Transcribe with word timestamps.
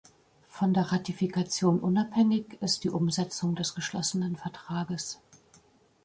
Von 0.49 0.73
der 0.73 0.91
Ratifikation 0.91 1.79
unabhängig 1.79 2.57
ist 2.59 2.83
die 2.83 2.89
Umsetzung 2.89 3.53
des 3.53 3.75
geschlossenen 3.75 4.35
Vertrages. 4.35 5.19